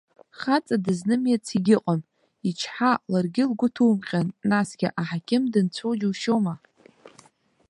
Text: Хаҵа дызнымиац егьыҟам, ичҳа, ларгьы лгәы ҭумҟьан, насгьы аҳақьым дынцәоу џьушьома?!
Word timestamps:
Хаҵа 0.39 0.75
дызнымиац 0.83 1.45
егьыҟам, 1.55 2.01
ичҳа, 2.49 2.91
ларгьы 3.11 3.43
лгәы 3.49 3.67
ҭумҟьан, 3.75 4.27
насгьы 4.49 4.87
аҳақьым 5.01 5.43
дынцәоу 5.53 5.93
џьушьома?! 5.99 6.55